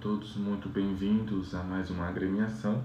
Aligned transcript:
todos 0.00 0.36
muito 0.36 0.68
bem-vindos 0.68 1.56
a 1.56 1.62
mais 1.64 1.90
uma 1.90 2.06
agremiação. 2.06 2.84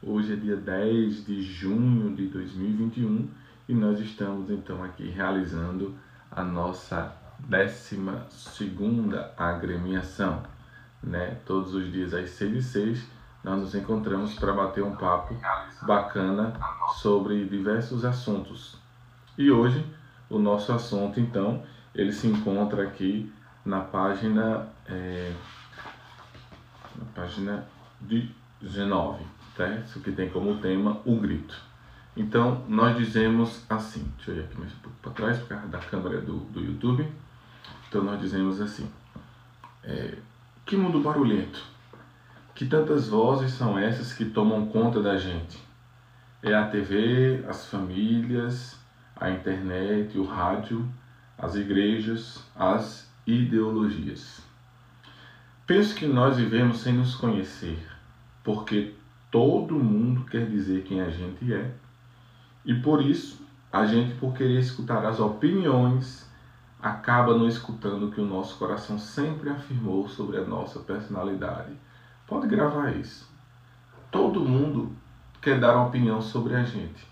Hoje 0.00 0.32
é 0.32 0.36
dia 0.36 0.56
10 0.56 1.26
de 1.26 1.42
junho 1.42 2.14
de 2.14 2.28
2021 2.28 3.28
e 3.68 3.74
nós 3.74 3.98
estamos 3.98 4.48
então 4.48 4.84
aqui 4.84 5.08
realizando 5.08 5.96
a 6.30 6.44
nossa 6.44 7.12
12 7.40 7.98
agremiação. 9.36 10.44
Né? 11.02 11.36
Todos 11.44 11.74
os 11.74 11.90
dias 11.90 12.14
às 12.14 12.30
6 12.30 12.54
e 12.54 12.62
6 12.62 13.10
nós 13.42 13.58
nos 13.58 13.74
encontramos 13.74 14.34
para 14.34 14.52
bater 14.52 14.84
um 14.84 14.94
papo 14.94 15.34
bacana 15.82 16.52
sobre 17.00 17.44
diversos 17.46 18.04
assuntos. 18.04 18.78
E 19.36 19.50
hoje 19.50 19.84
o 20.30 20.38
nosso 20.38 20.72
assunto 20.72 21.18
então 21.18 21.64
ele 21.92 22.12
se 22.12 22.28
encontra 22.28 22.84
aqui 22.84 23.32
na 23.64 23.80
página 23.80 24.68
é, 24.88 25.32
na 26.98 27.04
página 27.14 27.66
19, 28.60 29.24
tá? 29.56 29.68
Isso 29.76 30.00
que 30.00 30.12
tem 30.12 30.28
como 30.28 30.58
tema 30.58 31.00
o 31.04 31.16
grito. 31.16 31.56
Então, 32.16 32.64
nós 32.68 32.96
dizemos 32.96 33.64
assim, 33.68 34.10
deixa 34.16 34.30
eu 34.30 34.36
ir 34.38 34.44
aqui 34.44 34.58
mais 34.58 34.72
um 34.72 34.78
pouco 34.78 34.96
para 35.02 35.12
trás, 35.12 35.38
por 35.38 35.48
causa 35.48 35.66
da 35.66 35.78
câmera 35.78 36.20
do, 36.20 36.38
do 36.46 36.60
YouTube. 36.60 37.06
Então, 37.88 38.02
nós 38.02 38.18
dizemos 38.20 38.60
assim, 38.60 38.90
é, 39.84 40.16
que 40.64 40.76
mundo 40.76 41.00
barulhento, 41.00 41.62
que 42.54 42.64
tantas 42.64 43.08
vozes 43.08 43.52
são 43.52 43.78
essas 43.78 44.14
que 44.14 44.24
tomam 44.24 44.66
conta 44.66 45.02
da 45.02 45.18
gente? 45.18 45.62
É 46.42 46.54
a 46.54 46.66
TV, 46.66 47.44
as 47.46 47.66
famílias, 47.66 48.78
a 49.14 49.30
internet, 49.30 50.18
o 50.18 50.24
rádio, 50.24 50.88
as 51.36 51.54
igrejas, 51.54 52.42
as 52.54 53.10
ideologias. 53.26 54.45
Penso 55.66 55.96
que 55.96 56.06
nós 56.06 56.36
vivemos 56.36 56.78
sem 56.78 56.92
nos 56.92 57.16
conhecer, 57.16 57.84
porque 58.44 58.94
todo 59.32 59.74
mundo 59.74 60.24
quer 60.26 60.48
dizer 60.48 60.84
quem 60.84 61.00
a 61.00 61.10
gente 61.10 61.52
é. 61.52 61.74
E 62.64 62.72
por 62.72 63.04
isso, 63.04 63.44
a 63.72 63.84
gente, 63.84 64.14
por 64.14 64.32
querer 64.32 64.60
escutar 64.60 65.04
as 65.04 65.18
opiniões, 65.18 66.30
acaba 66.80 67.36
não 67.36 67.48
escutando 67.48 68.06
o 68.06 68.10
que 68.12 68.20
o 68.20 68.24
nosso 68.24 68.56
coração 68.58 68.96
sempre 68.96 69.50
afirmou 69.50 70.08
sobre 70.08 70.36
a 70.36 70.44
nossa 70.44 70.78
personalidade. 70.78 71.72
Pode 72.28 72.46
gravar 72.46 72.96
isso. 72.96 73.28
Todo 74.08 74.38
mundo 74.38 74.94
quer 75.42 75.58
dar 75.58 75.74
uma 75.74 75.88
opinião 75.88 76.22
sobre 76.22 76.54
a 76.54 76.62
gente. 76.62 77.04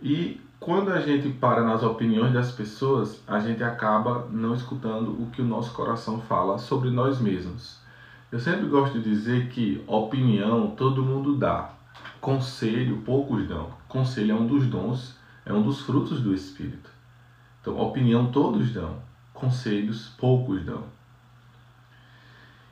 E 0.00 0.40
quando 0.60 0.92
a 0.92 1.00
gente 1.00 1.28
para 1.30 1.62
nas 1.62 1.82
opiniões 1.82 2.32
das 2.32 2.52
pessoas, 2.52 3.22
a 3.26 3.40
gente 3.40 3.62
acaba 3.62 4.28
não 4.30 4.54
escutando 4.54 5.10
o 5.22 5.30
que 5.30 5.42
o 5.42 5.44
nosso 5.44 5.72
coração 5.72 6.20
fala 6.20 6.58
sobre 6.58 6.90
nós 6.90 7.20
mesmos. 7.20 7.80
Eu 8.30 8.38
sempre 8.38 8.66
gosto 8.66 9.00
de 9.00 9.10
dizer 9.10 9.48
que 9.48 9.82
opinião 9.86 10.72
todo 10.76 11.02
mundo 11.02 11.36
dá, 11.36 11.70
conselho 12.20 12.98
poucos 12.98 13.46
dão. 13.48 13.70
Conselho 13.88 14.32
é 14.32 14.34
um 14.34 14.46
dos 14.46 14.66
dons, 14.66 15.16
é 15.46 15.52
um 15.52 15.62
dos 15.62 15.80
frutos 15.80 16.20
do 16.20 16.34
Espírito. 16.34 16.90
Então, 17.60 17.80
opinião 17.80 18.30
todos 18.30 18.70
dão, 18.70 18.96
conselhos 19.32 20.08
poucos 20.18 20.64
dão. 20.64 20.84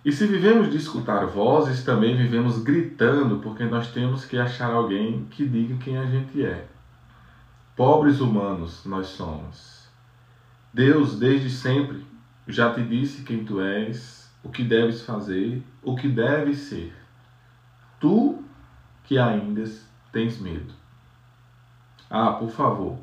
E 0.05 0.13
se 0.13 0.27
vivemos 0.27 0.71
de 0.71 0.77
escutar 0.77 1.27
vozes, 1.27 1.83
também 1.83 2.17
vivemos 2.17 2.63
gritando, 2.63 3.39
porque 3.39 3.65
nós 3.65 3.89
temos 3.89 4.25
que 4.25 4.39
achar 4.39 4.73
alguém 4.73 5.27
que 5.31 5.45
diga 5.45 5.77
quem 5.79 5.99
a 5.99 6.07
gente 6.07 6.45
é. 6.45 6.67
Pobres 7.77 8.21
humanos 8.23 8.87
nós 8.87 9.09
somos. 9.09 9.87
Deus, 10.73 11.19
desde 11.19 11.51
sempre, 11.51 12.07
já 12.49 12.73
te 12.73 12.83
disse 12.83 13.23
quem 13.23 13.45
tu 13.45 13.61
és, 13.61 14.33
o 14.43 14.49
que 14.49 14.65
deves 14.65 15.03
fazer, 15.03 15.63
o 15.83 15.95
que 15.95 16.09
deves 16.09 16.57
ser. 16.57 16.97
Tu 18.01 18.43
que 19.05 19.19
ainda 19.19 19.63
tens 20.11 20.41
medo. 20.41 20.73
Ah, 22.09 22.31
por 22.31 22.49
favor, 22.49 22.97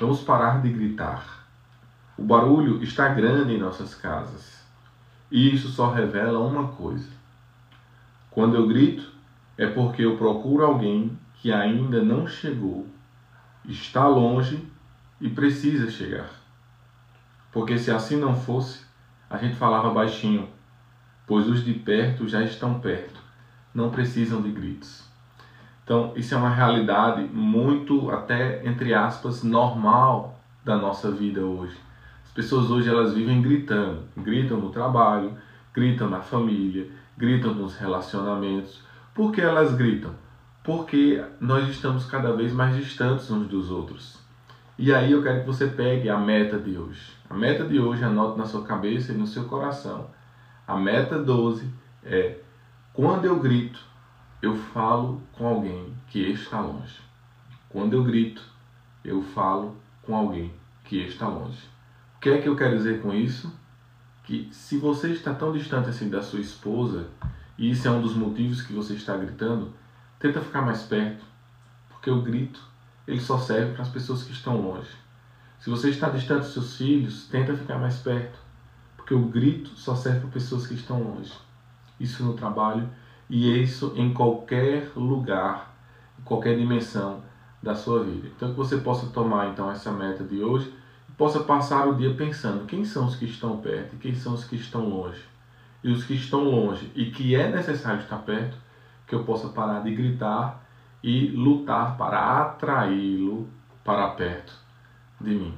vamos 0.00 0.20
parar 0.22 0.60
de 0.60 0.72
gritar. 0.72 1.46
O 2.18 2.24
barulho 2.24 2.82
está 2.82 3.06
grande 3.10 3.54
em 3.54 3.58
nossas 3.58 3.94
casas. 3.94 4.66
E 5.30 5.54
isso 5.54 5.68
só 5.68 5.88
revela 5.88 6.40
uma 6.40 6.66
coisa. 6.66 7.12
Quando 8.28 8.56
eu 8.56 8.66
grito, 8.66 9.12
é 9.56 9.68
porque 9.68 10.02
eu 10.02 10.16
procuro 10.16 10.64
alguém 10.64 11.16
que 11.34 11.52
ainda 11.52 12.02
não 12.02 12.26
chegou 12.26 12.88
está 13.64 14.06
longe 14.06 14.66
e 15.20 15.28
precisa 15.28 15.90
chegar. 15.90 16.30
Porque 17.52 17.78
se 17.78 17.90
assim 17.90 18.16
não 18.16 18.34
fosse, 18.34 18.84
a 19.28 19.36
gente 19.36 19.56
falava 19.56 19.90
baixinho, 19.90 20.48
pois 21.26 21.48
os 21.48 21.64
de 21.64 21.74
perto 21.74 22.28
já 22.28 22.42
estão 22.42 22.80
perto, 22.80 23.20
não 23.74 23.90
precisam 23.90 24.40
de 24.42 24.50
gritos. 24.50 25.08
Então, 25.84 26.12
isso 26.14 26.34
é 26.34 26.38
uma 26.38 26.50
realidade 26.50 27.22
muito, 27.32 28.10
até 28.10 28.64
entre 28.66 28.94
aspas, 28.94 29.42
normal 29.42 30.40
da 30.64 30.76
nossa 30.76 31.10
vida 31.10 31.40
hoje. 31.40 31.76
As 32.24 32.30
pessoas 32.30 32.70
hoje 32.70 32.88
elas 32.88 33.12
vivem 33.12 33.42
gritando, 33.42 34.04
gritam 34.16 34.58
no 34.58 34.70
trabalho, 34.70 35.36
gritam 35.74 36.08
na 36.08 36.20
família, 36.20 36.88
gritam 37.16 37.52
nos 37.52 37.76
relacionamentos. 37.76 38.82
Por 39.12 39.32
que 39.32 39.40
elas 39.40 39.74
gritam? 39.74 40.14
Porque 40.62 41.24
nós 41.40 41.68
estamos 41.68 42.04
cada 42.04 42.32
vez 42.32 42.52
mais 42.52 42.76
distantes 42.76 43.30
uns 43.30 43.48
dos 43.48 43.70
outros. 43.70 44.18
E 44.78 44.92
aí 44.92 45.12
eu 45.12 45.22
quero 45.22 45.40
que 45.40 45.46
você 45.46 45.66
pegue 45.66 46.08
a 46.08 46.18
meta 46.18 46.58
de 46.58 46.76
hoje. 46.76 47.12
A 47.28 47.34
meta 47.34 47.64
de 47.64 47.78
hoje, 47.78 48.02
anote 48.02 48.38
na 48.38 48.46
sua 48.46 48.64
cabeça 48.64 49.12
e 49.12 49.16
no 49.16 49.26
seu 49.26 49.44
coração. 49.44 50.08
A 50.66 50.76
meta 50.76 51.18
12 51.18 51.68
é: 52.04 52.38
quando 52.92 53.24
eu 53.24 53.38
grito, 53.38 53.80
eu 54.42 54.56
falo 54.56 55.22
com 55.32 55.46
alguém 55.46 55.94
que 56.08 56.20
está 56.20 56.60
longe. 56.60 56.98
Quando 57.68 57.94
eu 57.94 58.04
grito, 58.04 58.42
eu 59.04 59.22
falo 59.22 59.76
com 60.02 60.14
alguém 60.14 60.52
que 60.84 60.96
está 60.96 61.28
longe. 61.28 61.68
O 62.16 62.20
que 62.20 62.30
é 62.30 62.38
que 62.38 62.48
eu 62.48 62.56
quero 62.56 62.76
dizer 62.76 63.00
com 63.00 63.14
isso? 63.14 63.52
Que 64.24 64.48
se 64.52 64.76
você 64.76 65.08
está 65.08 65.34
tão 65.34 65.52
distante 65.52 65.88
assim 65.88 66.08
da 66.08 66.22
sua 66.22 66.40
esposa, 66.40 67.08
e 67.56 67.70
isso 67.70 67.86
é 67.86 67.90
um 67.90 68.02
dos 68.02 68.14
motivos 68.14 68.62
que 68.62 68.72
você 68.72 68.94
está 68.94 69.16
gritando, 69.16 69.72
Tenta 70.20 70.40
ficar 70.40 70.62
mais 70.62 70.82
perto, 70.82 71.24
porque 71.88 72.10
o 72.10 72.20
grito 72.20 72.60
ele 73.08 73.20
só 73.20 73.38
serve 73.38 73.72
para 73.72 73.82
as 73.82 73.88
pessoas 73.88 74.22
que 74.22 74.32
estão 74.32 74.60
longe. 74.60 74.90
Se 75.58 75.68
você 75.68 75.88
está 75.90 76.10
distante 76.10 76.42
dos 76.42 76.52
seus 76.52 76.76
filhos, 76.76 77.26
tenta 77.26 77.56
ficar 77.56 77.78
mais 77.78 77.96
perto, 77.98 78.38
porque 78.96 79.14
o 79.14 79.24
grito 79.24 79.70
só 79.70 79.94
serve 79.94 80.20
para 80.20 80.28
pessoas 80.28 80.66
que 80.66 80.74
estão 80.74 81.02
longe. 81.02 81.32
Isso 81.98 82.22
no 82.22 82.34
trabalho 82.34 82.88
e 83.28 83.62
isso 83.62 83.94
em 83.96 84.12
qualquer 84.12 84.92
lugar, 84.94 85.74
em 86.18 86.22
qualquer 86.22 86.56
dimensão 86.56 87.22
da 87.62 87.74
sua 87.74 88.04
vida. 88.04 88.28
Então 88.28 88.50
que 88.50 88.56
você 88.56 88.76
possa 88.78 89.06
tomar 89.06 89.48
então 89.48 89.70
essa 89.70 89.90
meta 89.90 90.22
de 90.22 90.42
hoje 90.42 90.72
e 91.08 91.12
possa 91.12 91.40
passar 91.40 91.88
o 91.88 91.94
dia 91.94 92.14
pensando 92.14 92.66
quem 92.66 92.84
são 92.84 93.06
os 93.06 93.16
que 93.16 93.24
estão 93.24 93.56
perto 93.58 93.94
e 93.94 93.98
quem 93.98 94.14
são 94.14 94.34
os 94.34 94.44
que 94.44 94.56
estão 94.56 94.88
longe. 94.88 95.22
E 95.82 95.90
os 95.90 96.04
que 96.04 96.14
estão 96.14 96.44
longe 96.44 96.90
e 96.94 97.10
que 97.10 97.34
é 97.34 97.50
necessário 97.50 98.00
estar 98.00 98.18
perto, 98.18 98.56
que 99.10 99.14
eu 99.16 99.24
possa 99.24 99.48
parar 99.48 99.80
de 99.80 99.92
gritar 99.94 100.64
e 101.02 101.26
lutar 101.28 101.96
para 101.98 102.40
atraí-lo 102.40 103.48
para 103.84 104.08
perto 104.10 104.54
de 105.20 105.30
mim. 105.30 105.54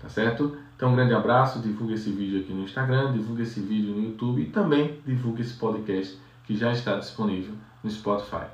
Tá 0.00 0.08
certo? 0.08 0.58
Então, 0.76 0.92
um 0.92 0.96
grande 0.96 1.14
abraço, 1.14 1.60
divulgue 1.60 1.94
esse 1.94 2.10
vídeo 2.10 2.40
aqui 2.40 2.52
no 2.52 2.64
Instagram, 2.64 3.12
divulgue 3.12 3.42
esse 3.42 3.60
vídeo 3.60 3.94
no 3.94 4.02
YouTube 4.02 4.42
e 4.42 4.46
também 4.46 5.00
divulgue 5.06 5.42
esse 5.42 5.54
podcast 5.54 6.20
que 6.44 6.56
já 6.56 6.72
está 6.72 6.98
disponível 6.98 7.54
no 7.82 7.90
Spotify. 7.90 8.46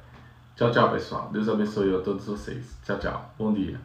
Tchau, 0.57 0.71
tchau, 0.71 0.91
pessoal. 0.91 1.31
Deus 1.33 1.49
abençoe 1.49 1.95
a 1.95 2.01
todos 2.01 2.27
vocês. 2.27 2.79
Tchau, 2.85 2.99
tchau. 2.99 3.35
Bom 3.39 3.53
dia. 3.53 3.81